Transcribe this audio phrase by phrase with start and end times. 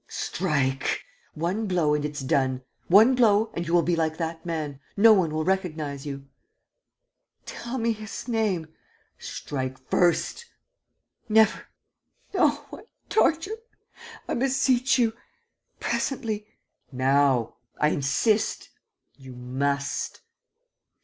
[0.07, 0.99] "Strike!
[1.35, 2.63] One blow and it's done!
[2.87, 6.25] One blow and you will be like that man: no one will recognize you."
[7.45, 8.73] "Tell me his name...."
[9.19, 10.47] "Strike first!"
[11.29, 11.67] "Never!
[12.33, 13.57] Oh, what torture!...
[14.27, 15.13] I beseech you...
[15.79, 16.47] presently...."
[16.91, 17.57] "Now....
[17.79, 18.71] I insist...
[19.19, 20.21] you must